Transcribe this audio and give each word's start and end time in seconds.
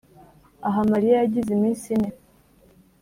aha 0.67 0.81
mariya 0.91 1.15
yagize 1.17 1.49
iminsi 1.53 1.85
ine 1.95 2.09